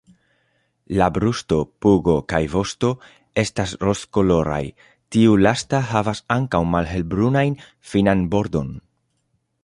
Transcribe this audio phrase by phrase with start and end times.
[0.99, 2.89] La brusto, pugo kaj vosto
[3.41, 4.61] estas rozkoloraj,
[5.15, 7.53] tiu lasta havas ankaŭ malhelbrunajn
[7.93, 8.73] finan bordon.